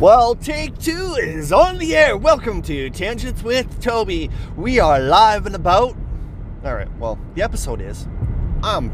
Well, 0.00 0.34
take 0.34 0.76
two 0.78 1.14
is 1.20 1.52
on 1.52 1.78
the 1.78 1.94
air. 1.94 2.16
Welcome 2.16 2.62
to 2.62 2.90
Tangents 2.90 3.44
with 3.44 3.80
Toby. 3.80 4.28
We 4.56 4.80
are 4.80 4.98
live 4.98 5.46
and 5.46 5.54
about. 5.54 5.96
All 6.64 6.74
right, 6.74 6.88
well, 6.98 7.16
the 7.36 7.42
episode 7.42 7.80
is. 7.80 8.08
I'm 8.64 8.90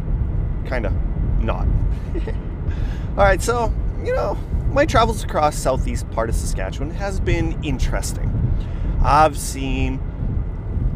kind 0.66 0.84
of 0.84 0.92
not. 1.38 1.66
All 3.16 3.24
right, 3.24 3.40
so, 3.40 3.72
you 4.04 4.14
know, 4.14 4.34
my 4.72 4.84
travels 4.84 5.24
across 5.24 5.56
southeast 5.56 6.08
part 6.10 6.28
of 6.28 6.34
Saskatchewan 6.34 6.90
has 6.90 7.18
been 7.18 7.64
interesting. 7.64 8.30
I've 9.02 9.38
seen 9.38 10.00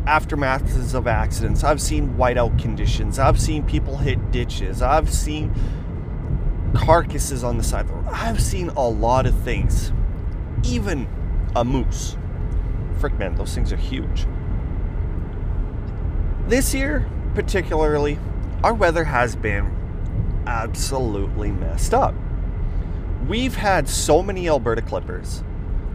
aftermaths 0.06 0.94
of 0.94 1.06
accidents. 1.06 1.64
I've 1.64 1.80
seen 1.80 2.10
whiteout 2.16 2.60
conditions. 2.60 3.18
I've 3.18 3.40
seen 3.40 3.62
people 3.62 3.96
hit 3.96 4.30
ditches. 4.30 4.82
I've 4.82 5.10
seen 5.10 5.54
carcasses 6.74 7.44
on 7.44 7.56
the 7.56 7.64
side 7.64 7.82
of 7.82 7.88
the 7.88 7.94
road. 7.94 8.08
I've 8.12 8.40
seen 8.40 8.68
a 8.70 8.88
lot 8.88 9.26
of 9.26 9.38
things. 9.40 9.92
Even 10.64 11.08
a 11.56 11.64
moose. 11.64 12.16
Frick, 12.98 13.18
man, 13.18 13.34
those 13.36 13.54
things 13.54 13.72
are 13.72 13.76
huge. 13.76 14.26
This 16.48 16.74
year, 16.74 17.08
particularly, 17.34 18.18
our 18.62 18.74
weather 18.74 19.04
has 19.04 19.36
been 19.36 19.74
absolutely 20.46 21.50
messed 21.50 21.94
up. 21.94 22.14
We've 23.28 23.54
had 23.54 23.88
so 23.88 24.22
many 24.22 24.48
Alberta 24.48 24.82
Clippers. 24.82 25.42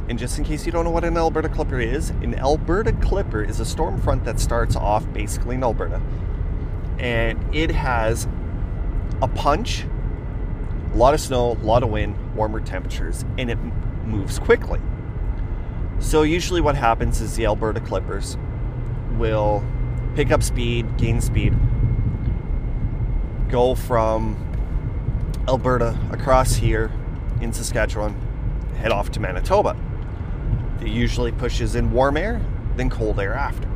And 0.07 0.17
just 0.17 0.39
in 0.39 0.43
case 0.43 0.65
you 0.65 0.71
don't 0.71 0.85
know 0.85 0.91
what 0.91 1.03
an 1.03 1.17
Alberta 1.17 1.49
Clipper 1.49 1.79
is, 1.79 2.09
an 2.09 2.33
Alberta 2.33 2.93
Clipper 2.93 3.43
is 3.43 3.59
a 3.59 3.65
storm 3.65 4.01
front 4.01 4.25
that 4.25 4.39
starts 4.39 4.75
off 4.75 5.11
basically 5.13 5.55
in 5.55 5.63
Alberta. 5.63 6.01
And 6.97 7.55
it 7.55 7.69
has 7.69 8.27
a 9.21 9.27
punch, 9.27 9.85
a 10.93 10.95
lot 10.95 11.13
of 11.13 11.21
snow, 11.21 11.51
a 11.51 11.65
lot 11.65 11.83
of 11.83 11.89
wind, 11.89 12.15
warmer 12.35 12.59
temperatures, 12.59 13.23
and 13.37 13.49
it 13.49 13.57
moves 14.05 14.39
quickly. 14.39 14.79
So 15.99 16.23
usually 16.23 16.61
what 16.61 16.75
happens 16.75 17.21
is 17.21 17.35
the 17.35 17.45
Alberta 17.45 17.79
Clippers 17.79 18.37
will 19.17 19.63
pick 20.15 20.31
up 20.31 20.41
speed, 20.41 20.97
gain 20.97 21.21
speed, 21.21 21.53
go 23.49 23.75
from 23.75 24.35
Alberta 25.47 25.97
across 26.11 26.55
here 26.55 26.91
in 27.41 27.51
Saskatchewan, 27.51 28.15
head 28.77 28.91
off 28.91 29.11
to 29.11 29.19
Manitoba. 29.19 29.75
It 30.81 30.87
usually 30.87 31.31
pushes 31.31 31.75
in 31.75 31.91
warm 31.91 32.17
air, 32.17 32.41
then 32.75 32.89
cold 32.89 33.19
air 33.19 33.33
after. 33.33 33.67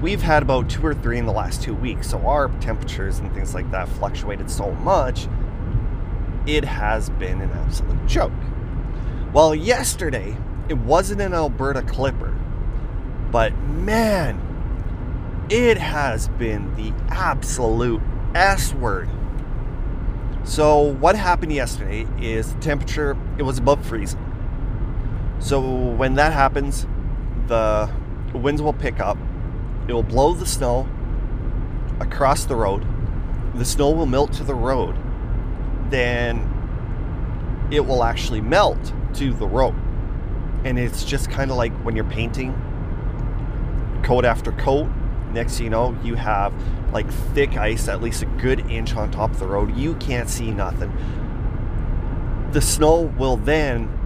We've 0.00 0.22
had 0.22 0.42
about 0.42 0.68
two 0.68 0.84
or 0.84 0.94
three 0.94 1.18
in 1.18 1.26
the 1.26 1.32
last 1.32 1.62
two 1.62 1.74
weeks, 1.74 2.10
so 2.10 2.18
our 2.26 2.48
temperatures 2.60 3.18
and 3.18 3.32
things 3.34 3.54
like 3.54 3.70
that 3.70 3.88
fluctuated 3.88 4.50
so 4.50 4.72
much, 4.72 5.28
it 6.46 6.64
has 6.64 7.10
been 7.10 7.40
an 7.40 7.50
absolute 7.50 8.06
joke. 8.06 8.32
Well, 9.32 9.54
yesterday, 9.54 10.36
it 10.68 10.78
wasn't 10.78 11.20
an 11.20 11.34
Alberta 11.34 11.82
Clipper, 11.82 12.34
but 13.30 13.56
man, 13.58 15.46
it 15.48 15.78
has 15.78 16.28
been 16.28 16.74
the 16.76 16.92
absolute 17.08 18.02
S 18.34 18.74
word. 18.74 19.08
So, 20.44 20.80
what 20.80 21.14
happened 21.14 21.52
yesterday 21.52 22.06
is 22.20 22.54
the 22.54 22.60
temperature, 22.60 23.16
it 23.38 23.42
was 23.42 23.58
above 23.58 23.86
freezing. 23.86 24.18
So, 25.38 25.60
when 25.60 26.14
that 26.14 26.32
happens, 26.32 26.86
the 27.46 27.90
winds 28.34 28.60
will 28.60 28.72
pick 28.72 28.98
up, 28.98 29.18
it 29.88 29.92
will 29.92 30.02
blow 30.02 30.34
the 30.34 30.46
snow 30.46 30.88
across 32.00 32.44
the 32.44 32.56
road, 32.56 32.84
the 33.54 33.64
snow 33.64 33.90
will 33.90 34.06
melt 34.06 34.32
to 34.34 34.44
the 34.44 34.54
road, 34.54 34.96
then 35.92 37.68
it 37.70 37.80
will 37.80 38.04
actually 38.04 38.40
melt 38.40 38.92
to 39.14 39.32
the 39.32 39.46
road. 39.46 39.74
And 40.64 40.78
it's 40.78 41.04
just 41.04 41.30
kind 41.30 41.50
of 41.50 41.56
like 41.56 41.72
when 41.84 41.96
you're 41.96 42.04
painting 42.04 42.54
coat 44.02 44.24
after 44.24 44.52
coat. 44.52 44.88
Next 45.32 45.60
you 45.60 45.70
know, 45.70 45.96
you 46.02 46.14
have 46.14 46.52
like 46.92 47.10
thick 47.34 47.56
ice, 47.56 47.88
at 47.88 48.02
least 48.02 48.22
a 48.22 48.26
good 48.26 48.60
inch 48.70 48.94
on 48.94 49.10
top 49.10 49.30
of 49.30 49.38
the 49.38 49.46
road. 49.46 49.74
You 49.74 49.94
can't 49.96 50.28
see 50.28 50.50
nothing. 50.50 50.92
The 52.52 52.60
snow 52.60 53.12
will 53.18 53.38
then 53.38 53.98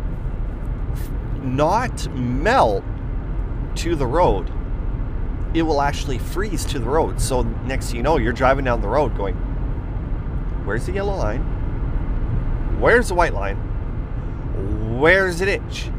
not 1.43 2.09
melt 2.15 2.84
to 3.77 3.97
the 3.97 4.06
road. 4.06 4.53
It 5.55 5.62
will 5.62 5.81
actually 5.81 6.19
freeze 6.19 6.65
to 6.66 6.78
the 6.78 6.87
road. 6.87 7.21
So 7.21 7.43
next 7.43 7.93
you 7.93 8.03
know, 8.03 8.19
you're 8.19 8.33
driving 8.33 8.65
down 8.65 8.81
the 8.81 8.89
road 8.89 9.16
going, 9.16 9.34
Where's 10.65 10.87
the 10.87 10.93
yellow 10.93 11.16
line? 11.16 11.56
Where's 12.78 13.09
the 13.09 13.14
white 13.14 13.32
line? 13.32 13.56
Where's 14.98 15.38
the 15.38 15.47
ditch? 15.47 15.91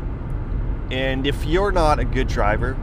And 0.91 1.25
if 1.27 1.45
you're 1.45 1.71
not 1.71 1.99
a 1.99 2.05
good 2.05 2.27
driver, 2.27 2.73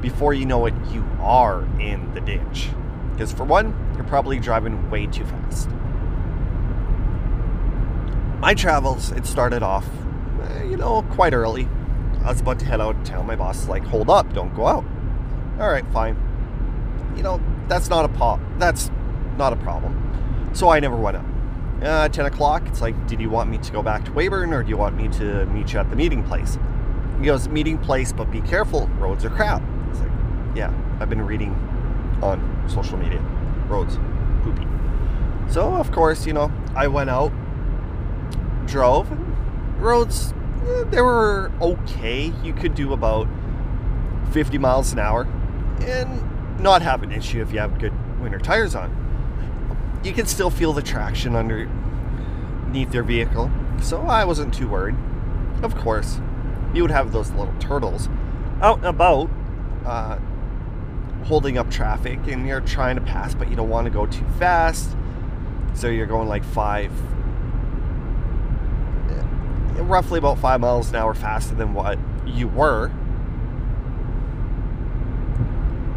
before 0.00 0.34
you 0.34 0.46
know 0.46 0.66
it, 0.66 0.74
you 0.90 1.04
are 1.20 1.64
in 1.78 2.12
the 2.14 2.20
ditch. 2.20 2.68
Because 3.12 3.32
for 3.32 3.44
one, 3.44 3.74
you're 3.94 4.04
probably 4.04 4.38
driving 4.38 4.90
way 4.90 5.06
too 5.06 5.24
fast. 5.24 5.68
My 8.40 8.54
travels, 8.54 9.12
it 9.12 9.26
started 9.26 9.62
off, 9.62 9.86
eh, 10.42 10.64
you 10.64 10.76
know, 10.78 11.02
quite 11.10 11.34
early. 11.34 11.68
I 12.24 12.30
was 12.30 12.40
about 12.40 12.58
to 12.60 12.64
head 12.64 12.80
out 12.80 12.96
of 12.96 13.04
town. 13.04 13.26
My 13.26 13.36
boss 13.36 13.62
is 13.62 13.68
like, 13.68 13.84
hold 13.84 14.08
up, 14.08 14.32
don't 14.32 14.54
go 14.54 14.66
out. 14.66 14.84
All 15.60 15.70
right, 15.70 15.86
fine. 15.92 16.16
You 17.16 17.22
know, 17.22 17.40
that's 17.68 17.90
not 17.90 18.06
a 18.06 18.08
pop. 18.08 18.40
That's 18.56 18.90
not 19.36 19.52
a 19.52 19.56
problem. 19.56 20.50
So 20.54 20.70
I 20.70 20.80
never 20.80 20.96
went 20.96 21.18
out. 21.18 21.29
Uh, 21.82 22.08
10 22.08 22.26
o'clock, 22.26 22.62
it's 22.66 22.82
like, 22.82 23.06
did 23.06 23.20
you 23.20 23.30
want 23.30 23.48
me 23.48 23.56
to 23.56 23.72
go 23.72 23.82
back 23.82 24.04
to 24.04 24.10
Weyburn 24.10 24.52
or 24.52 24.62
do 24.62 24.68
you 24.68 24.76
want 24.76 24.96
me 24.96 25.08
to 25.08 25.46
meet 25.46 25.72
you 25.72 25.78
at 25.78 25.88
the 25.88 25.96
meeting 25.96 26.22
place? 26.22 26.58
He 27.18 27.24
goes, 27.24 27.48
meeting 27.48 27.78
place, 27.78 28.12
but 28.12 28.30
be 28.30 28.42
careful, 28.42 28.86
roads 28.98 29.24
are 29.24 29.30
crap. 29.30 29.62
It's 29.90 30.00
like, 30.00 30.10
yeah, 30.54 30.72
I've 31.00 31.08
been 31.08 31.22
reading 31.22 31.52
on 32.22 32.66
social 32.68 32.98
media. 32.98 33.20
Roads, 33.66 33.96
poopy. 34.42 34.66
So, 35.50 35.74
of 35.74 35.90
course, 35.90 36.26
you 36.26 36.34
know, 36.34 36.52
I 36.74 36.86
went 36.86 37.08
out, 37.08 37.32
drove, 38.66 39.10
roads, 39.78 40.34
eh, 40.66 40.84
they 40.90 41.00
were 41.00 41.50
okay. 41.62 42.32
You 42.42 42.52
could 42.52 42.74
do 42.74 42.92
about 42.92 43.26
50 44.32 44.58
miles 44.58 44.92
an 44.92 44.98
hour 44.98 45.26
and 45.80 46.60
not 46.60 46.82
have 46.82 47.02
an 47.02 47.10
issue 47.10 47.40
if 47.40 47.52
you 47.52 47.58
have 47.58 47.78
good 47.78 47.94
winter 48.20 48.38
tires 48.38 48.74
on. 48.74 48.99
You 50.02 50.12
can 50.12 50.26
still 50.26 50.50
feel 50.50 50.72
the 50.72 50.82
traction 50.82 51.36
underneath 51.36 52.94
your 52.94 53.02
vehicle, 53.02 53.50
so 53.82 54.00
I 54.02 54.24
wasn't 54.24 54.54
too 54.54 54.68
worried. 54.68 54.96
Of 55.62 55.76
course, 55.76 56.20
you 56.72 56.82
would 56.82 56.90
have 56.90 57.12
those 57.12 57.30
little 57.32 57.54
turtles 57.60 58.08
out 58.62 58.78
and 58.78 58.86
about, 58.86 59.30
uh, 59.84 60.18
holding 61.24 61.58
up 61.58 61.70
traffic, 61.70 62.18
and 62.28 62.46
you're 62.46 62.62
trying 62.62 62.96
to 62.96 63.02
pass, 63.02 63.34
but 63.34 63.50
you 63.50 63.56
don't 63.56 63.68
want 63.68 63.84
to 63.84 63.90
go 63.90 64.06
too 64.06 64.24
fast. 64.38 64.96
So 65.74 65.88
you're 65.88 66.06
going 66.06 66.28
like 66.28 66.44
five, 66.44 66.90
eh, 69.10 69.82
roughly 69.82 70.18
about 70.18 70.38
five 70.38 70.60
miles 70.60 70.88
an 70.90 70.96
hour 70.96 71.12
faster 71.12 71.54
than 71.54 71.74
what 71.74 71.98
you 72.26 72.48
were. 72.48 72.90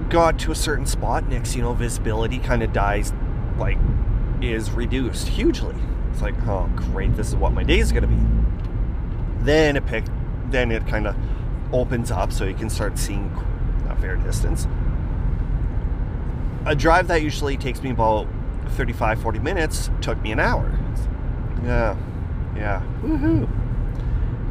Got 0.09 0.38
to 0.40 0.52
a 0.52 0.56
certain 0.56 0.86
spot, 0.86 1.28
next, 1.30 1.56
you 1.56 1.62
know, 1.62 1.74
visibility 1.74 2.38
kind 2.38 2.62
of 2.62 2.74
dies, 2.74 3.13
like, 3.58 3.78
is 4.41 4.72
reduced 4.72 5.28
hugely. 5.28 5.75
It's 6.12 6.22
like, 6.22 6.36
oh, 6.47 6.69
great, 6.75 7.16
this 7.16 7.30
is 7.30 7.36
what 7.36 7.53
my 7.53 7.64
day 7.64 7.80
is 7.80 7.91
to 7.91 8.08
be. 8.08 8.18
Then 9.40 9.75
it 9.75 9.86
picked 9.86 10.09
then 10.53 10.72
it 10.72 10.88
kind 10.88 11.08
of 11.08 11.16
opens 11.74 12.12
up 12.12 12.31
so 12.31 12.46
you 12.46 12.53
can 12.53 12.69
start 12.69 12.97
seeing 12.97 13.30
a 13.90 13.96
fair 13.97 14.16
distance. 14.16 14.68
A 16.66 16.75
drive 16.75 17.08
that 17.08 17.22
usually 17.22 17.58
takes 17.58 17.81
me 17.81 17.90
about 17.90 18.28
35 18.69 19.22
40 19.22 19.40
minutes 19.40 19.90
took 20.00 20.22
me 20.22 20.31
an 20.31 20.40
hour. 20.40 20.72
Yeah, 21.63 21.97
yeah, 22.56 22.84
woohoo. 23.02 23.50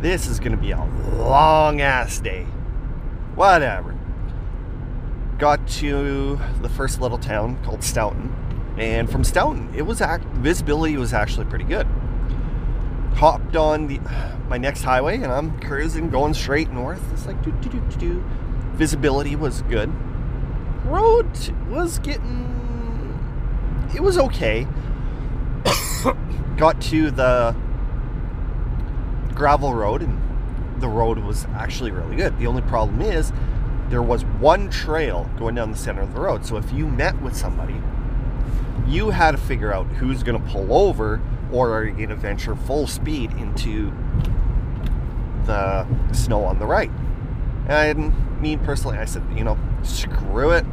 This 0.02 0.26
is 0.26 0.40
going 0.40 0.52
to 0.52 0.58
be 0.58 0.72
a 0.72 0.84
long 1.16 1.80
ass 1.80 2.18
day. 2.18 2.44
Whatever. 3.34 3.94
Got 5.38 5.66
to 5.68 6.38
the 6.60 6.68
first 6.68 7.00
little 7.00 7.18
town 7.18 7.62
called 7.64 7.82
Stoughton, 7.84 8.34
and 8.76 9.10
from 9.10 9.24
Stoughton, 9.24 9.72
it 9.74 9.82
was 9.82 10.00
act- 10.00 10.24
visibility 10.36 10.96
was 10.96 11.12
actually 11.12 11.46
pretty 11.46 11.64
good 11.64 11.86
hopped 13.14 13.56
on 13.56 13.86
the 13.86 14.00
my 14.48 14.58
next 14.58 14.82
highway 14.82 15.16
and 15.16 15.26
I'm 15.26 15.58
cruising 15.60 16.10
going 16.10 16.34
straight 16.34 16.70
north. 16.70 17.02
It's 17.12 17.26
like 17.26 17.42
do 17.42 17.52
do 17.52 17.68
do 17.68 17.80
do 17.80 17.96
do. 17.98 18.24
Visibility 18.74 19.36
was 19.36 19.62
good. 19.62 19.92
Road 20.84 21.28
was 21.68 21.98
getting 22.00 22.48
it 23.94 24.02
was 24.02 24.18
okay. 24.18 24.66
Got 26.56 26.80
to 26.82 27.10
the 27.10 27.54
gravel 29.34 29.74
road 29.74 30.02
and 30.02 30.20
the 30.80 30.88
road 30.88 31.18
was 31.18 31.46
actually 31.54 31.90
really 31.90 32.16
good. 32.16 32.38
The 32.38 32.46
only 32.46 32.62
problem 32.62 33.00
is 33.00 33.32
there 33.88 34.02
was 34.02 34.24
one 34.24 34.70
trail 34.70 35.30
going 35.38 35.54
down 35.54 35.70
the 35.70 35.76
center 35.78 36.02
of 36.02 36.14
the 36.14 36.20
road. 36.20 36.44
So 36.44 36.56
if 36.56 36.72
you 36.72 36.86
met 36.86 37.20
with 37.22 37.36
somebody, 37.36 37.80
you 38.86 39.10
had 39.10 39.32
to 39.32 39.38
figure 39.38 39.72
out 39.72 39.86
who's 39.86 40.22
going 40.22 40.40
to 40.40 40.48
pull 40.50 40.72
over 40.72 41.20
or 41.52 41.70
are 41.76 41.84
you 41.84 41.92
going 41.92 42.08
to 42.08 42.16
venture 42.16 42.56
full 42.56 42.86
speed 42.86 43.30
into 43.32 43.92
the 45.46 45.86
snow 46.12 46.44
on 46.44 46.58
the 46.58 46.66
right. 46.66 46.90
And 47.68 48.40
me 48.40 48.56
personally, 48.56 48.98
I 48.98 49.04
said, 49.04 49.22
you 49.34 49.44
know, 49.44 49.58
screw 49.82 50.50
it. 50.50 50.64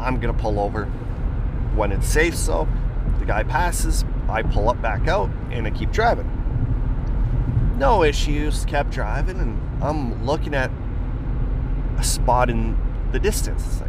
I'm 0.00 0.20
gonna 0.20 0.34
pull 0.34 0.60
over 0.60 0.84
when 1.74 1.92
it's 1.92 2.06
safe. 2.06 2.36
So 2.36 2.68
the 3.18 3.24
guy 3.24 3.42
passes, 3.42 4.04
I 4.28 4.42
pull 4.42 4.68
up 4.68 4.80
back 4.80 5.08
out, 5.08 5.30
and 5.50 5.66
I 5.66 5.70
keep 5.70 5.90
driving. 5.90 6.34
No 7.78 8.02
issues, 8.02 8.64
kept 8.64 8.90
driving, 8.90 9.38
and 9.38 9.82
I'm 9.82 10.24
looking 10.24 10.54
at 10.54 10.70
a 11.96 12.04
spot 12.04 12.50
in 12.50 12.76
the 13.12 13.18
distance. 13.18 13.82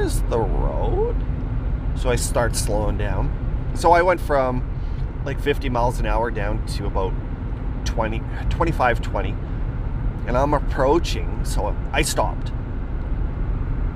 Where's 0.00 0.22
the 0.22 0.38
road? 0.38 1.14
So 1.94 2.08
I 2.08 2.16
start 2.16 2.56
slowing 2.56 2.96
down. 2.96 3.30
So 3.74 3.92
I 3.92 4.00
went 4.00 4.18
from 4.18 4.64
like 5.26 5.38
50 5.38 5.68
miles 5.68 6.00
an 6.00 6.06
hour 6.06 6.30
down 6.30 6.64
to 6.68 6.86
about 6.86 7.12
20, 7.84 8.22
25, 8.48 9.02
20. 9.02 9.34
And 10.26 10.38
I'm 10.38 10.54
approaching, 10.54 11.44
so 11.44 11.76
I 11.92 12.00
stopped. 12.00 12.50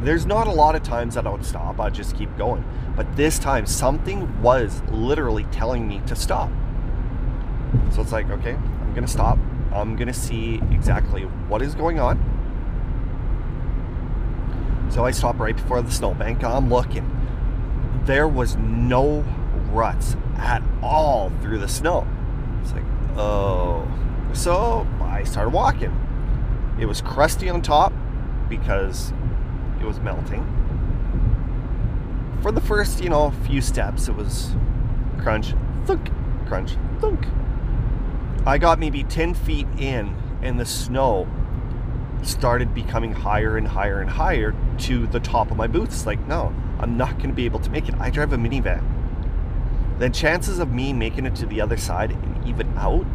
There's 0.03 0.27
not 0.27 0.47
a 0.47 0.51
lot 0.51 0.75
of 0.75 0.83
times 0.83 1.17
I 1.17 1.27
would 1.27 1.43
stop, 1.43 1.81
I 1.81 1.89
just 1.89 2.15
keep 2.19 2.37
going. 2.37 2.63
But 2.95 3.17
this 3.17 3.39
time, 3.39 3.65
something 3.65 4.43
was 4.43 4.83
literally 4.91 5.45
telling 5.45 5.89
me 5.89 6.03
to 6.07 6.15
stop. 6.15 6.51
So 7.93 8.03
it's 8.03 8.13
like, 8.13 8.29
okay, 8.29 8.53
I'm 8.53 8.93
gonna 8.93 9.09
stop. 9.09 9.39
I'm 9.73 9.97
gonna 9.97 10.13
see 10.13 10.61
exactly 10.71 11.23
what 11.23 11.63
is 11.63 11.75
going 11.75 11.99
on. 11.99 12.34
So 14.95 15.05
I 15.05 15.11
stopped 15.11 15.41
right 15.41 15.57
before 15.57 15.83
the 15.83 15.91
snowbank. 15.91 16.45
I'm 16.45 16.71
looking. 16.71 17.05
There 18.05 18.29
was 18.29 18.55
no 18.55 19.25
ruts 19.73 20.17
at 20.37 20.63
all 20.83 21.33
through 21.43 21.59
the 21.59 21.67
snow. 21.67 22.07
It's 22.63 22.73
like, 22.73 22.85
oh. 23.17 23.89
So 24.35 24.87
I 25.01 25.25
started 25.25 25.51
walking. 25.51 25.93
It 26.79 26.87
was 26.87 27.01
crusty 27.03 27.49
on 27.49 27.61
top 27.61 27.93
because 28.49 29.13
it 29.81 29.85
was 29.85 29.99
melting. 29.99 30.47
For 32.41 32.53
the 32.53 32.61
first, 32.61 33.03
you 33.03 33.11
know, 33.11 33.33
few 33.47 33.61
steps, 33.61 34.07
it 34.07 34.15
was 34.15 34.55
crunch, 35.19 35.55
thunk, 35.87 36.09
crunch, 36.47 36.77
thunk. 37.01 37.27
I 38.47 38.59
got 38.59 38.79
maybe 38.79 39.03
10 39.03 39.35
feet 39.35 39.67
in, 39.77 40.15
and 40.41 40.61
the 40.61 40.67
snow 40.67 41.27
started 42.27 42.75
becoming 42.75 43.13
higher 43.13 43.57
and 43.57 43.67
higher 43.67 44.01
and 44.01 44.11
higher 44.11 44.55
to 44.79 45.07
the 45.07 45.21
top 45.21 45.51
of 45.51 45.57
my 45.57 45.67
boots. 45.67 46.07
Like, 46.07 46.21
no, 46.27 46.55
I'm 46.79 46.97
not 46.97 47.17
going 47.17 47.31
to 47.31 47.35
be 47.35 47.45
able 47.45 47.61
to 47.61 47.71
make 47.71 47.89
it. 47.89 47.95
I 47.99 48.11
drive 48.11 48.33
a 48.33 48.37
minivan. 48.37 48.83
Then 49.99 50.13
chances 50.13 50.59
of 50.59 50.73
me 50.73 50.93
making 50.93 51.27
it 51.27 51.35
to 51.37 51.47
the 51.47 51.61
other 51.61 51.77
side 51.77 52.11
and 52.11 52.47
even 52.47 52.77
out 52.77 53.07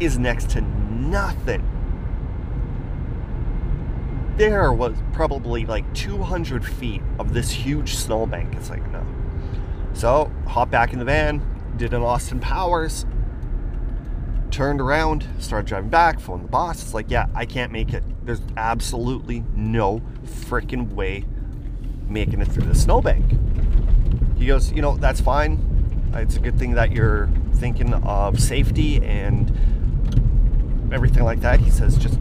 is 0.00 0.18
next 0.18 0.50
to 0.50 0.60
nothing. 0.60 1.64
There 4.36 4.72
was 4.72 4.94
probably 5.12 5.64
like 5.64 5.92
200 5.94 6.64
feet 6.64 7.02
of 7.18 7.32
this 7.32 7.50
huge 7.50 7.96
snowbank. 7.96 8.54
It's 8.54 8.68
like, 8.68 8.86
no. 8.90 9.04
So, 9.94 10.30
hop 10.46 10.70
back 10.70 10.92
in 10.92 10.98
the 10.98 11.06
van, 11.06 11.40
did 11.78 11.94
an 11.94 12.02
Austin 12.02 12.38
Powers, 12.38 13.06
turned 14.50 14.80
around, 14.80 15.26
started 15.38 15.66
driving 15.66 15.90
back, 15.90 16.20
phoned 16.20 16.44
the 16.44 16.48
boss. 16.48 16.82
It's 16.82 16.94
like, 16.94 17.10
yeah, 17.10 17.26
I 17.34 17.46
can't 17.46 17.72
make 17.72 17.92
it. 17.92 18.02
There's 18.24 18.42
absolutely 18.56 19.44
no 19.54 20.00
freaking 20.24 20.92
way 20.92 21.24
making 22.08 22.40
it 22.40 22.48
through 22.48 22.66
the 22.66 22.74
snowbank. 22.74 23.24
He 24.36 24.46
goes, 24.46 24.72
you 24.72 24.82
know, 24.82 24.96
that's 24.96 25.20
fine. 25.20 26.10
It's 26.14 26.36
a 26.36 26.40
good 26.40 26.58
thing 26.58 26.72
that 26.74 26.92
you're 26.92 27.28
thinking 27.54 27.92
of 27.94 28.40
safety 28.40 29.04
and 29.04 29.50
everything 30.92 31.24
like 31.24 31.40
that. 31.40 31.60
He 31.60 31.70
says, 31.70 31.96
just 31.96 32.18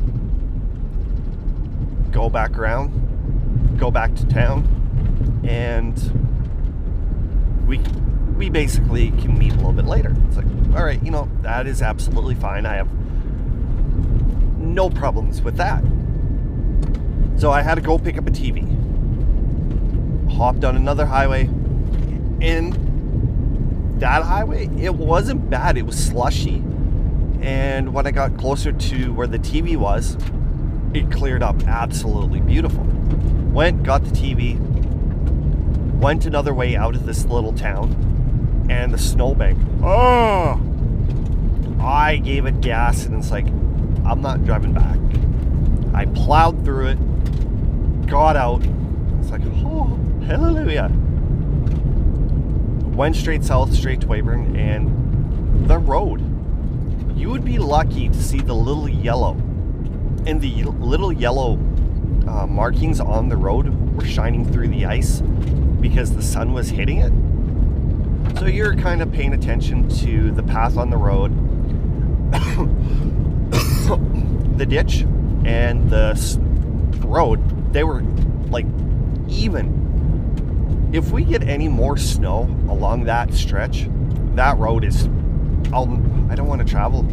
go 2.11 2.29
back 2.29 2.57
around, 2.57 3.77
go 3.77 3.91
back 3.91 4.15
to 4.15 4.25
town, 4.27 5.41
and 5.47 5.95
we 7.67 7.79
we 8.35 8.49
basically 8.49 9.11
can 9.11 9.37
meet 9.37 9.53
a 9.53 9.55
little 9.55 9.71
bit 9.71 9.85
later. 9.85 10.13
It's 10.27 10.37
like, 10.37 10.45
all 10.75 10.83
right, 10.83 11.01
you 11.03 11.11
know, 11.11 11.29
that 11.41 11.67
is 11.67 11.81
absolutely 11.81 12.35
fine. 12.35 12.65
I 12.65 12.75
have 12.75 12.91
no 14.59 14.89
problems 14.89 15.41
with 15.41 15.57
that. 15.57 15.83
So 17.39 17.51
I 17.51 17.61
had 17.61 17.75
to 17.75 17.81
go 17.81 17.97
pick 17.97 18.17
up 18.17 18.27
a 18.27 18.31
TV. 18.31 18.63
Hopped 20.31 20.63
on 20.63 20.75
another 20.75 21.05
highway. 21.05 21.43
And 22.41 22.73
that 23.99 24.23
highway, 24.23 24.69
it 24.77 24.95
wasn't 24.95 25.49
bad. 25.49 25.77
It 25.77 25.85
was 25.85 25.97
slushy. 25.97 26.63
And 27.41 27.93
when 27.93 28.07
I 28.07 28.11
got 28.11 28.37
closer 28.37 28.71
to 28.71 29.13
where 29.13 29.27
the 29.27 29.39
TV 29.39 29.77
was, 29.77 30.17
it 30.93 31.11
cleared 31.11 31.43
up 31.43 31.61
absolutely 31.67 32.39
beautiful. 32.39 32.83
Went, 33.53 33.83
got 33.83 34.03
the 34.03 34.09
TV, 34.11 34.57
went 35.99 36.25
another 36.25 36.53
way 36.53 36.75
out 36.75 36.95
of 36.95 37.05
this 37.05 37.25
little 37.25 37.53
town, 37.53 38.14
and 38.69 38.93
the 38.93 38.97
snowbank. 38.97 39.57
Oh! 39.83 40.61
I 41.79 42.17
gave 42.17 42.45
it 42.45 42.61
gas, 42.61 43.05
and 43.05 43.15
it's 43.15 43.31
like, 43.31 43.47
I'm 44.05 44.21
not 44.21 44.43
driving 44.45 44.73
back. 44.73 44.97
I 45.93 46.05
plowed 46.05 46.65
through 46.65 46.87
it, 46.87 48.07
got 48.07 48.35
out. 48.35 48.63
It's 49.19 49.31
like, 49.31 49.41
oh, 49.45 49.99
hallelujah. 50.25 50.91
Went 52.95 53.15
straight 53.15 53.43
south, 53.43 53.73
straight 53.73 54.01
to 54.01 54.07
Weyburn, 54.07 54.57
and 54.57 55.67
the 55.67 55.77
road. 55.77 56.21
You 57.17 57.29
would 57.29 57.45
be 57.45 57.57
lucky 57.59 58.09
to 58.09 58.23
see 58.23 58.39
the 58.39 58.53
little 58.53 58.89
yellow. 58.89 59.33
And 60.27 60.41
the 60.41 60.63
little 60.63 61.13
yellow 61.13 61.53
uh, 62.27 62.45
markings 62.47 62.99
on 62.99 63.29
the 63.29 63.37
road 63.37 63.67
were 63.95 64.05
shining 64.05 64.51
through 64.51 64.69
the 64.69 64.85
ice 64.85 65.21
because 65.81 66.15
the 66.15 66.21
sun 66.21 66.51
was 66.51 66.69
hitting 66.69 66.97
it. 66.97 67.11
So 68.39 68.47
you're 68.47 68.75
kind 68.75 69.01
of 69.01 69.13
paying 69.13 69.33
attention 69.33 69.87
to 69.99 70.31
the 70.31 70.43
path 70.43 70.77
on 70.77 70.89
the 70.89 70.97
road, 70.97 71.31
the 74.57 74.65
ditch, 74.65 75.05
and 75.45 75.89
the 75.89 76.99
road. 77.05 77.71
They 77.71 77.85
were 77.85 78.01
like 78.49 78.65
even. 79.29 80.89
If 80.91 81.11
we 81.11 81.23
get 81.23 81.43
any 81.43 81.69
more 81.69 81.97
snow 81.97 82.43
along 82.69 83.05
that 83.05 83.33
stretch, 83.33 83.87
that 84.35 84.57
road 84.57 84.83
is. 84.83 85.07
I'll, 85.73 85.89
I 86.29 86.35
don't 86.35 86.47
want 86.47 86.59
to 86.59 86.67
travel. 86.67 87.05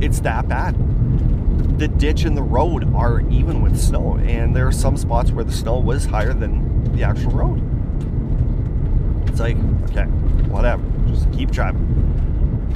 It's 0.00 0.20
that 0.20 0.48
bad. 0.48 0.76
The 1.78 1.88
ditch 1.88 2.22
and 2.22 2.36
the 2.36 2.42
road 2.42 2.94
are 2.94 3.20
even 3.28 3.60
with 3.60 3.76
snow, 3.76 4.18
and 4.18 4.54
there 4.54 4.68
are 4.68 4.72
some 4.72 4.96
spots 4.96 5.32
where 5.32 5.44
the 5.44 5.52
snow 5.52 5.80
was 5.80 6.04
higher 6.04 6.32
than 6.32 6.94
the 6.94 7.02
actual 7.02 7.32
road. 7.32 7.60
It's 9.28 9.40
like, 9.40 9.56
okay, 9.90 10.06
whatever. 10.54 10.84
Just 11.08 11.30
keep 11.32 11.50
driving. 11.50 11.82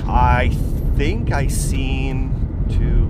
I 0.08 0.48
think 0.96 1.30
I 1.30 1.46
seen 1.46 2.34
two, 2.68 3.06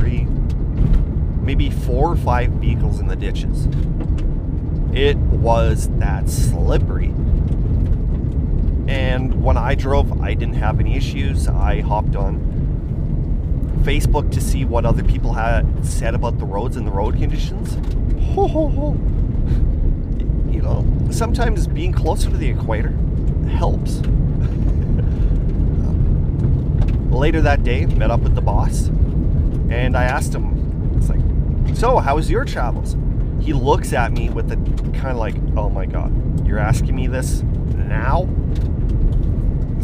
three, 0.00 0.24
maybe 1.40 1.70
four 1.70 2.10
or 2.10 2.16
five 2.16 2.50
vehicles 2.54 2.98
in 2.98 3.06
the 3.06 3.14
ditches. 3.14 3.68
It 4.92 5.16
was 5.16 5.88
that 5.98 6.28
slippery. 6.28 7.14
And 8.88 9.40
when 9.42 9.56
I 9.56 9.76
drove, 9.76 10.20
I 10.20 10.34
didn't 10.34 10.54
have 10.54 10.80
any 10.80 10.96
issues. 10.96 11.46
I 11.46 11.80
hopped 11.80 12.16
on 12.16 12.40
Facebook 13.82 14.32
to 14.32 14.40
see 14.40 14.64
what 14.64 14.84
other 14.84 15.04
people 15.04 15.32
had 15.34 15.86
said 15.86 16.16
about 16.16 16.38
the 16.38 16.44
roads 16.44 16.76
and 16.76 16.84
the 16.84 16.90
road 16.90 17.16
conditions. 17.18 17.74
Ho, 18.34 18.48
ho, 18.48 18.68
ho 18.68 18.96
you 20.56 20.62
know, 20.62 20.84
sometimes 21.10 21.66
being 21.66 21.92
closer 21.92 22.30
to 22.30 22.36
the 22.36 22.48
equator 22.48 22.88
helps. 23.50 23.96
Later 27.14 27.42
that 27.42 27.62
day, 27.62 27.84
met 27.84 28.10
up 28.10 28.20
with 28.20 28.34
the 28.34 28.40
boss, 28.40 28.86
and 29.68 29.94
I 29.94 30.04
asked 30.04 30.34
him, 30.34 30.94
it's 30.96 31.10
like, 31.10 31.20
so 31.76 31.98
how 31.98 32.16
was 32.16 32.30
your 32.30 32.46
travels? 32.46 32.96
He 33.44 33.52
looks 33.52 33.92
at 33.92 34.12
me 34.12 34.30
with 34.30 34.50
a 34.50 34.56
kind 34.96 35.08
of 35.08 35.18
like, 35.18 35.34
oh 35.58 35.68
my 35.68 35.84
god, 35.84 36.46
you're 36.46 36.58
asking 36.58 36.96
me 36.96 37.06
this 37.06 37.42
now? 37.42 38.26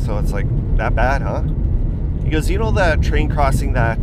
So 0.06 0.16
it's 0.16 0.32
like, 0.32 0.46
that 0.78 0.94
bad, 0.94 1.20
huh? 1.20 1.42
He 2.24 2.30
goes, 2.30 2.48
you 2.48 2.56
know 2.56 2.70
that 2.70 3.02
train 3.02 3.28
crossing 3.28 3.74
that 3.74 4.00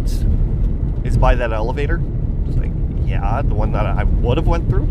is 1.04 1.18
by 1.18 1.34
that 1.34 1.52
elevator? 1.52 2.00
It's 2.48 2.58
like, 2.58 2.72
yeah, 3.06 3.42
the 3.42 3.56
one 3.56 3.72
that 3.72 3.88
I 3.88 4.04
would 4.04 4.38
have 4.38 4.48
went 4.48 4.70
through 4.70 4.88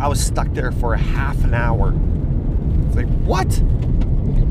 I 0.00 0.08
was 0.08 0.24
stuck 0.24 0.48
there 0.52 0.72
for 0.72 0.94
a 0.94 0.98
half 0.98 1.42
an 1.44 1.54
hour. 1.54 1.94
It's 2.86 2.96
like, 2.96 3.08
what? 3.24 3.52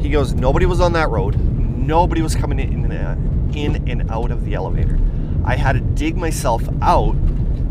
He 0.01 0.10
goes, 0.10 0.34
nobody 0.34 0.65
was 0.65 0.79
on 0.79 0.93
that 0.93 1.10
road. 1.10 1.39
Nobody 1.39 2.22
was 2.22 2.36
coming 2.36 2.60
in 2.60 2.91
and, 2.91 3.55
in 3.55 3.89
and 3.89 4.10
out 4.12 4.31
of 4.31 4.46
the 4.46 4.53
elevator. 4.53 5.00
I 5.43 5.55
had 5.55 5.74
to 5.74 5.79
dig 5.79 6.17
myself 6.17 6.63
out. 6.81 7.15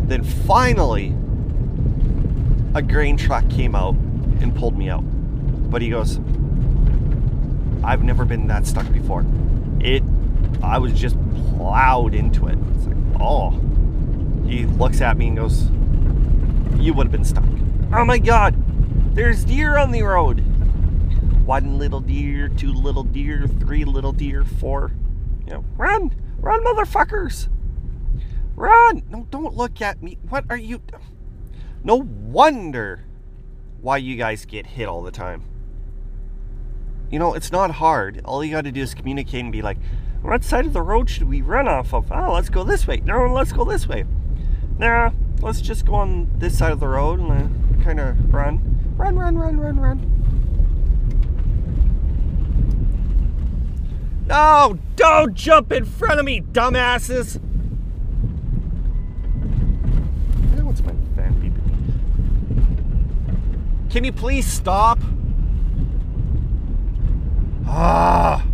Then 0.08 0.22
finally, 0.22 1.14
a 2.74 2.82
grain 2.82 3.16
truck 3.16 3.48
came 3.50 3.74
out 3.74 3.94
and 3.94 4.54
pulled 4.54 4.76
me 4.76 4.88
out. 4.88 5.02
But 5.70 5.82
he 5.82 5.90
goes, 5.90 6.18
I've 7.82 8.02
never 8.02 8.24
been 8.24 8.46
that 8.48 8.66
stuck 8.66 8.90
before. 8.92 9.24
It, 9.80 10.02
I 10.62 10.78
was 10.78 10.92
just 10.92 11.16
plowed 11.56 12.14
into 12.14 12.48
it. 12.48 12.58
It's 12.76 12.86
like, 12.86 12.96
oh. 13.20 13.60
He 14.46 14.64
looks 14.64 15.00
at 15.00 15.16
me 15.16 15.28
and 15.28 15.36
goes, 15.36 15.68
You 16.78 16.94
would 16.94 17.06
have 17.06 17.12
been 17.12 17.24
stuck. 17.24 17.44
Oh 17.92 18.04
my 18.04 18.18
god, 18.18 18.54
there's 19.14 19.44
deer 19.44 19.76
on 19.78 19.92
the 19.92 20.02
road. 20.02 20.40
One 21.46 21.78
little 21.78 22.00
deer, 22.00 22.48
two 22.48 22.72
little 22.72 23.04
deer, 23.04 23.46
three 23.60 23.84
little 23.84 24.12
deer, 24.12 24.44
four. 24.44 24.92
You 25.46 25.54
know, 25.54 25.64
run, 25.76 26.14
run, 26.38 26.64
motherfuckers. 26.64 27.48
Run! 28.56 29.02
No, 29.10 29.26
don't 29.30 29.54
look 29.54 29.82
at 29.82 30.02
me. 30.02 30.18
What 30.28 30.44
are 30.48 30.56
you? 30.56 30.80
No 31.84 31.96
wonder 31.96 33.04
why 33.80 33.98
you 33.98 34.16
guys 34.16 34.44
get 34.46 34.66
hit 34.66 34.88
all 34.88 35.02
the 35.02 35.10
time. 35.10 35.44
You 37.10 37.18
know, 37.18 37.34
it's 37.34 37.52
not 37.52 37.70
hard. 37.70 38.22
All 38.24 38.42
you 38.42 38.52
got 38.52 38.64
to 38.64 38.72
do 38.72 38.80
is 38.80 38.94
communicate 38.94 39.44
and 39.44 39.52
be 39.52 39.62
like, 39.62 39.78
what 40.22 40.42
side 40.42 40.66
of 40.66 40.72
the 40.72 40.82
road 40.82 41.08
should 41.08 41.28
we 41.28 41.42
run 41.42 41.68
off 41.68 41.94
of? 41.94 42.10
Oh, 42.10 42.32
let's 42.32 42.48
go 42.48 42.64
this 42.64 42.86
way. 42.86 42.96
No, 43.04 43.32
let's 43.32 43.52
go 43.52 43.64
this 43.64 43.86
way. 43.86 44.04
Nah, 44.78 45.10
let's 45.40 45.60
just 45.60 45.86
go 45.86 45.94
on 45.94 46.28
this 46.38 46.58
side 46.58 46.72
of 46.72 46.80
the 46.80 46.88
road 46.88 47.18
and 47.18 47.30
uh, 47.32 47.84
kind 47.84 47.98
of 47.98 48.32
run. 48.32 48.60
Run, 48.96 49.16
run, 49.16 49.38
run, 49.38 49.58
run, 49.58 49.80
run. 49.80 50.12
No, 54.26 54.78
don't 54.96 55.34
jump 55.34 55.72
in 55.72 55.84
front 55.84 56.18
of 56.18 56.26
me, 56.26 56.40
dumbasses. 56.40 57.40
What's 60.62 60.82
my 60.82 60.92
fan 61.14 61.34
beeping? 61.40 61.62
Can 63.90 64.04
you 64.04 64.12
please 64.12 64.46
stop? 64.46 64.98
Ah. 67.66 68.44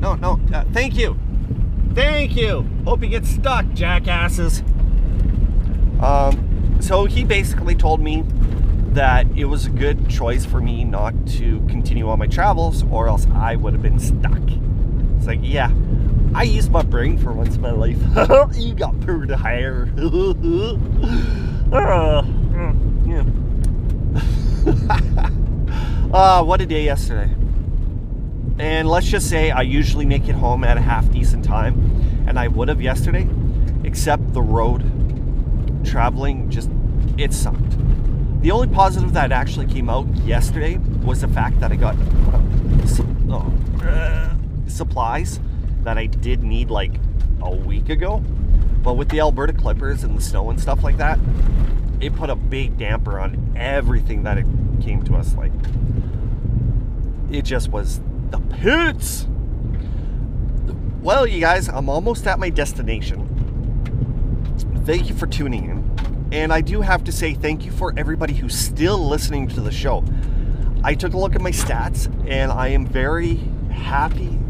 No, 0.00 0.14
no. 0.14 0.38
Uh, 0.52 0.64
thank 0.72 0.96
you. 0.96 1.18
Thank 1.94 2.36
you. 2.36 2.68
Hope 2.84 3.02
you 3.02 3.08
get 3.08 3.24
stuck, 3.24 3.72
jackasses. 3.72 4.62
Um, 6.02 6.78
so 6.80 7.04
he 7.04 7.24
basically 7.24 7.74
told 7.74 8.00
me 8.00 8.24
that 8.92 9.26
it 9.36 9.44
was 9.44 9.66
a 9.66 9.70
good 9.70 10.08
choice 10.10 10.44
for 10.44 10.60
me 10.60 10.84
not 10.84 11.14
to 11.26 11.60
continue 11.68 12.08
on 12.10 12.18
my 12.18 12.26
travels 12.26 12.84
or 12.90 13.08
else 13.08 13.26
I 13.34 13.56
would 13.56 13.72
have 13.72 13.82
been 13.82 13.98
stuck. 13.98 14.42
It's 15.16 15.26
like, 15.26 15.38
yeah, 15.42 15.70
I 16.34 16.42
used 16.42 16.70
my 16.70 16.82
brain 16.82 17.16
for 17.18 17.32
once 17.32 17.54
in 17.54 17.62
my 17.62 17.70
life. 17.70 17.96
you 18.56 18.74
got 18.74 19.00
pretty 19.00 19.34
hair. 19.34 19.88
uh, 21.72 22.22
yeah. 23.06 23.24
uh, 26.12 26.42
what 26.42 26.60
a 26.60 26.66
day 26.66 26.84
yesterday. 26.84 27.32
And 28.58 28.88
let's 28.88 29.06
just 29.06 29.30
say 29.30 29.50
I 29.50 29.62
usually 29.62 30.04
make 30.04 30.28
it 30.28 30.34
home 30.34 30.64
at 30.64 30.76
a 30.76 30.80
half 30.80 31.10
decent 31.10 31.44
time, 31.44 32.24
and 32.26 32.38
I 32.38 32.48
would 32.48 32.68
have 32.68 32.82
yesterday, 32.82 33.28
except 33.84 34.32
the 34.34 34.42
road 34.42 34.82
traveling 35.84 36.50
just 36.50 36.70
it 37.18 37.32
sucked. 37.32 37.76
The 38.42 38.50
only 38.50 38.68
positive 38.68 39.12
that 39.12 39.30
actually 39.30 39.66
came 39.66 39.88
out 39.88 40.06
yesterday 40.18 40.78
was 41.04 41.20
the 41.20 41.28
fact 41.28 41.60
that 41.60 41.70
I 41.70 41.76
got 41.76 41.96
oh, 43.28 43.52
uh, 43.82 44.34
supplies 44.66 45.38
that 45.84 45.98
I 45.98 46.06
did 46.06 46.42
need 46.42 46.70
like 46.70 46.92
a 47.40 47.54
week 47.54 47.88
ago. 47.88 48.18
But 48.82 48.94
with 48.94 49.10
the 49.10 49.20
Alberta 49.20 49.52
Clippers 49.52 50.02
and 50.02 50.18
the 50.18 50.22
snow 50.22 50.50
and 50.50 50.60
stuff 50.60 50.82
like 50.82 50.96
that, 50.96 51.20
it 52.00 52.16
put 52.16 52.30
a 52.30 52.34
big 52.34 52.78
damper 52.78 53.20
on 53.20 53.54
everything 53.56 54.24
that 54.24 54.38
it 54.38 54.46
came 54.80 55.04
to 55.04 55.14
us. 55.14 55.36
Like, 55.36 55.52
it 57.30 57.42
just 57.42 57.68
was 57.68 58.00
the 58.30 58.40
pits. 58.40 59.28
Well, 61.00 61.26
you 61.26 61.40
guys, 61.40 61.68
I'm 61.68 61.88
almost 61.88 62.26
at 62.26 62.40
my 62.40 62.50
destination. 62.50 63.31
Thank 64.84 65.08
you 65.08 65.14
for 65.14 65.28
tuning 65.28 65.64
in. 65.70 66.28
And 66.32 66.52
I 66.52 66.60
do 66.60 66.80
have 66.80 67.04
to 67.04 67.12
say 67.12 67.34
thank 67.34 67.64
you 67.64 67.70
for 67.70 67.94
everybody 67.96 68.34
who's 68.34 68.58
still 68.58 68.98
listening 68.98 69.46
to 69.48 69.60
the 69.60 69.70
show. 69.70 70.04
I 70.82 70.94
took 70.94 71.12
a 71.14 71.16
look 71.16 71.36
at 71.36 71.40
my 71.40 71.52
stats 71.52 72.08
and 72.28 72.50
I 72.50 72.68
am 72.68 72.84
very 72.84 73.36
happy 73.70 74.40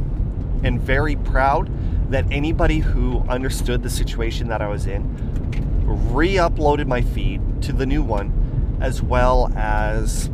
and 0.64 0.80
very 0.80 1.16
proud 1.16 1.70
that 2.10 2.24
anybody 2.30 2.78
who 2.78 3.18
understood 3.28 3.82
the 3.82 3.90
situation 3.90 4.48
that 4.48 4.62
I 4.62 4.68
was 4.68 4.86
in 4.86 5.04
re 5.84 6.36
uploaded 6.36 6.86
my 6.86 7.02
feed 7.02 7.42
to 7.64 7.74
the 7.74 7.84
new 7.84 8.02
one 8.02 8.78
as 8.80 9.02
well 9.02 9.52
as 9.54 10.30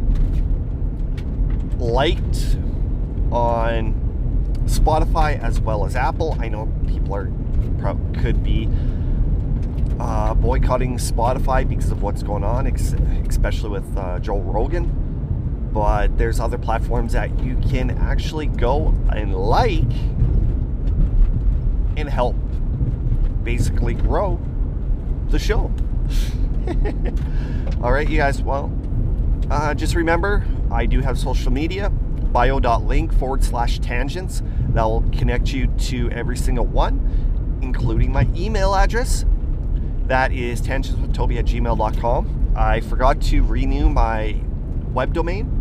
liked 1.79 2.57
on 3.33 3.95
Spotify 4.67 5.43
as 5.43 5.61
well 5.61 5.85
as 5.85 5.97
Apple. 5.97 6.37
I 6.39 6.49
know 6.49 6.73
people 6.87 7.17
are 7.17 7.29
could 8.21 8.45
be 8.45 8.69
uh, 9.99 10.35
boycotting 10.35 10.97
Spotify 10.97 11.69
because 11.69 11.91
of 11.91 12.03
what's 12.03 12.23
going 12.23 12.45
on, 12.45 12.67
especially 12.67 13.71
with 13.71 13.97
uh, 13.97 14.21
Rogan. 14.27 15.71
But 15.73 16.17
there's 16.17 16.41
other 16.41 16.59
platforms 16.59 17.13
that 17.13 17.39
you 17.41 17.57
can 17.57 17.91
actually 17.91 18.47
go 18.47 18.95
and 19.11 19.35
like 19.35 19.93
and 21.97 22.09
help 22.09 22.37
basically 23.43 23.95
grow 23.95 24.41
the 25.31 25.39
show. 25.39 25.71
All 27.83 27.93
right, 27.93 28.09
you 28.09 28.17
guys. 28.17 28.43
Well, 28.43 28.73
uh, 29.51 29.75
just 29.75 29.95
remember, 29.95 30.47
I 30.71 30.87
do 30.87 31.01
have 31.01 31.19
social 31.19 31.53
media 31.53 31.91
bio.link 31.91 33.13
forward 33.15 33.43
slash 33.43 33.79
tangents 33.79 34.43
that 34.71 34.83
will 34.83 35.03
connect 35.13 35.53
you 35.53 35.67
to 35.67 36.11
every 36.11 36.37
single 36.37 36.67
one, 36.67 37.59
including 37.63 38.13
my 38.13 38.29
email 38.37 38.75
address, 38.75 39.25
that 40.09 40.33
is 40.33 40.61
tangentswithtoby 40.63 41.39
at 41.39 41.45
gmail.com. 41.45 42.53
I 42.57 42.81
forgot 42.81 43.21
to 43.23 43.43
renew 43.43 43.89
my 43.89 44.41
web 44.93 45.13
domain. 45.13 45.55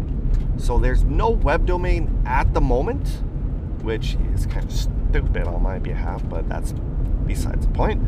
So 0.58 0.80
there's 0.80 1.04
no 1.04 1.30
web 1.30 1.66
domain 1.66 2.24
at 2.26 2.54
the 2.54 2.62
moment, 2.62 3.08
which 3.84 4.18
is 4.34 4.46
kind 4.46 4.66
of 4.66 4.72
stupid 4.72 5.48
on 5.48 5.62
my 5.62 5.80
behalf, 5.80 6.28
but 6.30 6.48
that's 6.50 6.74
besides 7.26 7.68
the 7.68 7.74
point. 7.74 8.02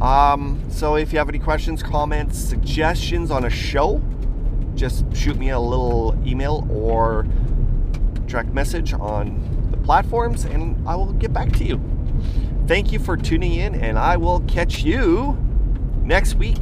Um, 0.00 0.62
so 0.70 0.94
if 0.94 1.12
you 1.12 1.18
have 1.18 1.28
any 1.28 1.40
questions, 1.40 1.82
comments, 1.82 2.38
suggestions 2.38 3.30
on 3.30 3.44
a 3.44 3.50
show, 3.50 4.00
just 4.74 5.04
shoot 5.14 5.36
me 5.36 5.50
a 5.50 5.58
little 5.58 6.16
email 6.24 6.66
or 6.70 7.26
direct 8.26 8.54
message 8.54 8.92
on 8.94 9.68
the 9.72 9.76
platforms 9.78 10.44
and 10.44 10.88
I 10.88 10.94
will 10.94 11.12
get 11.12 11.32
back 11.32 11.52
to 11.54 11.64
you. 11.64 11.80
Thank 12.66 12.92
you 12.92 13.00
for 13.00 13.16
tuning 13.16 13.54
in, 13.54 13.74
and 13.74 13.98
I 13.98 14.16
will 14.16 14.40
catch 14.42 14.84
you 14.84 15.36
next 16.10 16.34
week 16.34 16.58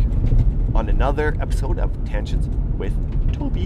on 0.74 0.90
another 0.90 1.34
episode 1.40 1.78
of 1.78 1.90
Tangents 2.04 2.48
with 2.76 2.92
Toby. 3.32 3.64